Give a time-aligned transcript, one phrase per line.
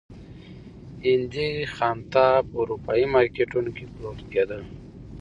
[1.05, 4.61] هندي خامتا په اروپايي مارکېټونو کې پلورل کېدل.